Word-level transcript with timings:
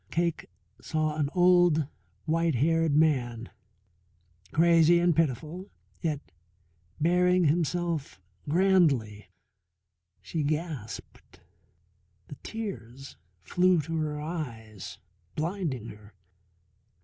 Cake 0.09 0.47
saw 0.81 1.15
an 1.17 1.29
old 1.35 1.85
white 2.25 2.55
haired 2.55 2.95
man, 2.95 3.51
crazy 4.51 4.97
and 4.97 5.15
pitiful, 5.15 5.69
yet 6.01 6.31
bearing 6.99 7.43
himself 7.43 8.19
grandly. 8.49 9.27
She 10.19 10.41
gasped, 10.41 11.41
the 12.29 12.35
tears 12.41 13.15
flew 13.41 13.79
to 13.81 13.95
her 13.97 14.19
eyes, 14.19 14.97
blinding 15.35 15.89
her. 15.89 16.15